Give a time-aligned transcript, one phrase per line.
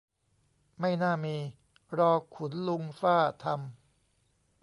[0.79, 1.35] ไม่น่ามี
[1.97, 3.59] รอขุนลุงฟ่าทำ